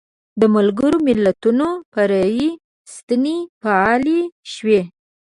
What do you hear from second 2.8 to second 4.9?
ستنې فعالې شوې.